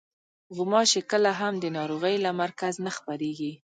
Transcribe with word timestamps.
غوماشې 0.55 1.01
کله 1.11 1.31
هم 1.39 1.53
د 1.59 1.65
ناروغۍ 1.77 2.15
له 2.25 2.31
مرکز 2.41 2.73
نه 2.85 2.91
خپرېږي. 2.97 3.53